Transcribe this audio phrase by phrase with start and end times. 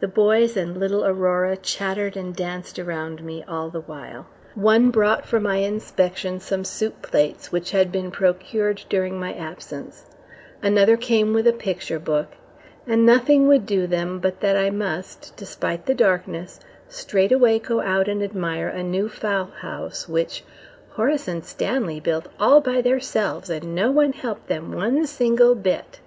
[0.00, 4.24] The boys and little Aurora chattered and danced around me all the while.
[4.54, 10.06] One brought for my inspection some soup plates which had been procured during my absence;
[10.62, 12.28] another came with a picture book;
[12.86, 16.58] and nothing would do them but that I must, despite the darkness,
[16.88, 20.44] straightaway go out and admire a new fowl house which
[20.92, 26.00] "Horace and Stanley built all by theirselves, and no one helped them one single bit."